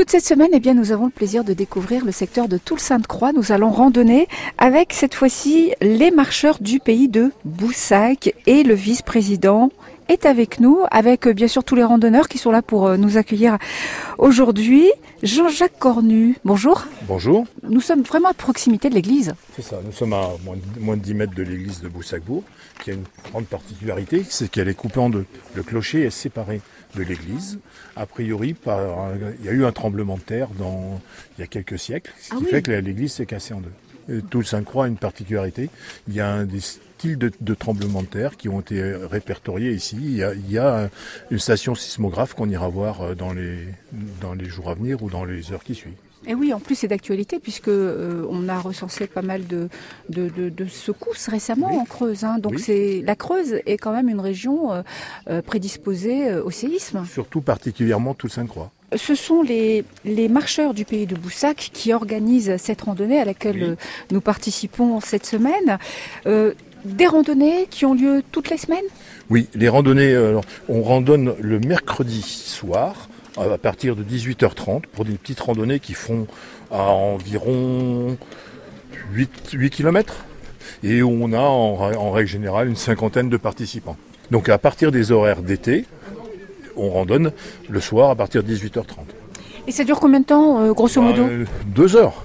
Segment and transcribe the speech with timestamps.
[0.00, 3.34] Toute cette semaine, eh bien, nous avons le plaisir de découvrir le secteur de Toul-Sainte-Croix.
[3.34, 9.68] Nous allons randonner avec cette fois-ci les marcheurs du pays de Boussac et le vice-président
[10.10, 12.96] est avec nous, avec euh, bien sûr tous les randonneurs qui sont là pour euh,
[12.96, 13.58] nous accueillir
[14.18, 14.90] aujourd'hui.
[15.22, 16.84] Jean-Jacques Cornu, bonjour.
[17.02, 17.46] Bonjour.
[17.62, 19.34] Nous sommes vraiment à proximité de l'église.
[19.54, 22.42] C'est ça, nous sommes à moins de, moins de 10 mètres de l'église de Boussacbourg,
[22.82, 25.26] qui a une grande particularité, c'est qu'elle est coupée en deux.
[25.54, 26.60] Le clocher est séparé
[26.96, 27.58] de l'église.
[27.96, 28.80] A priori, par,
[29.38, 31.00] il y a eu un tremblement de terre dans,
[31.38, 32.50] il y a quelques siècles, ce Ah qui oui.
[32.50, 33.70] fait que l'église s'est cassée en deux.
[34.08, 35.70] Le Sainte-Croix a une particularité.
[36.08, 39.72] Il y a un des styles de, de tremblement de terre qui ont été répertoriés
[39.72, 39.96] ici.
[40.00, 40.88] Il y a, il y a
[41.30, 43.58] une station sismographe qu'on ira voir euh, dans les,
[44.20, 45.94] dans les jours à venir ou dans les heures qui suivent.
[46.26, 49.70] Et oui, en plus c'est d'actualité puisque euh, on a recensé pas mal de,
[50.10, 51.78] de, de- de secousses récemment Oui.
[51.78, 52.24] en Creuse.
[52.24, 52.38] hein.
[52.38, 52.62] Donc Oui.
[52.62, 54.70] c'est la Creuse est quand même une région
[55.30, 57.06] euh, prédisposée au séisme.
[57.10, 58.70] Surtout particulièrement Sainte-Croix.
[58.96, 63.62] Ce sont les, les marcheurs du pays de Boussac qui organisent cette randonnée à laquelle
[63.70, 63.76] Oui.
[64.10, 65.78] nous participons cette semaine.
[66.26, 68.84] Euh, des randonnées qui ont lieu toutes les semaines?
[69.28, 75.12] Oui, les randonnées, euh, on randonne le mercredi soir à partir de 18h30 pour des
[75.12, 76.26] petites randonnées qui font
[76.70, 78.16] à environ
[79.12, 80.24] 8, 8 km
[80.82, 83.96] et où on a en règle générale une cinquantaine de participants.
[84.30, 85.84] Donc à partir des horaires d'été,
[86.76, 87.32] on randonne
[87.68, 88.84] le soir à partir de 18h30.
[89.66, 92.24] Et ça dure combien de temps, euh, grosso modo Euh, deux heures.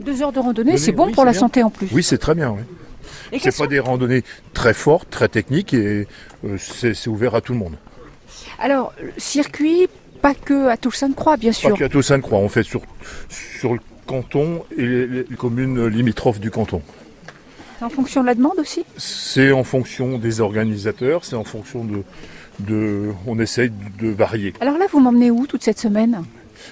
[0.00, 1.40] Deux heures de randonnée, c'est bon oui, pour la bien.
[1.40, 1.88] santé en plus.
[1.92, 2.50] Oui, c'est très bien.
[3.32, 3.40] Oui.
[3.42, 4.22] C'est pas des randonnées
[4.54, 6.06] très fortes, très techniques et
[6.44, 7.74] euh, c'est ouvert à tout le monde.
[8.58, 9.88] Alors, circuit,
[10.22, 11.76] pas que à Toul-Sainte-Croix, bien Pas sûr.
[11.76, 12.82] qu'à Toussaint-Croix, on fait sur,
[13.28, 16.82] sur le canton et les, les communes limitrophes du canton.
[17.78, 18.84] C'est en fonction de la demande aussi?
[18.96, 22.02] C'est en fonction des organisateurs, c'est en fonction de,
[22.60, 23.12] de...
[23.26, 24.52] On essaye de varier.
[24.60, 26.22] Alors là, vous m'emmenez où toute cette semaine?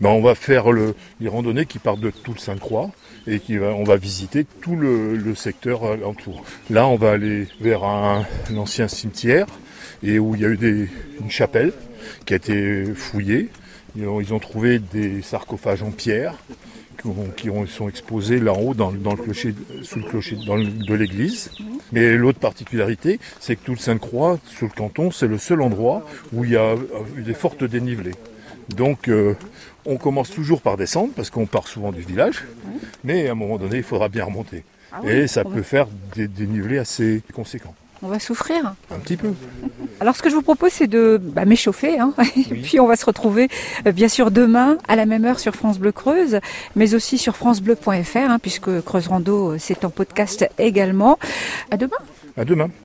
[0.00, 2.90] Ben, on va faire le, les randonnées qui partent de tout le Sainte-Croix
[3.26, 6.44] et qui va, on va visiter tout le, le secteur alentour.
[6.70, 9.46] Là, on va aller vers un, un ancien cimetière
[10.02, 10.88] et où il y a eu des,
[11.20, 11.72] une chapelle
[12.26, 13.48] qui a été fouillée.
[13.96, 16.34] Ils ont, ils ont trouvé des sarcophages en pierre
[17.00, 20.04] qui, ont- qui ont- sont exposés là en haut dans, dans le clocher, sous le
[20.04, 21.50] clocher dans le- de l'église.
[21.92, 26.04] Mais l'autre particularité, c'est que tout le Sainte-Croix, sur le canton, c'est le seul endroit
[26.32, 26.74] où il y a
[27.16, 28.14] eu des fortes dénivelées.
[28.76, 29.34] Donc, euh,
[29.86, 32.44] on commence toujours par descendre parce qu'on part souvent du village,
[33.04, 34.64] mais à un moment donné, il faudra bien remonter.
[34.92, 37.74] Ah oui, Et ça peut va- faire des dénivelés assez conséquents.
[38.02, 38.74] On va souffrir.
[38.90, 39.32] Un petit peu.
[40.00, 41.98] Alors ce que je vous propose, c'est de bah, m'échauffer.
[41.98, 42.14] Hein.
[42.36, 43.48] Et puis on va se retrouver
[43.86, 46.38] euh, bien sûr demain à la même heure sur France Bleu Creuse,
[46.76, 51.18] mais aussi sur francebleu.fr, hein, puisque Creuse Rando, euh, c'est en podcast également.
[51.70, 51.96] À demain
[52.36, 52.70] À demain.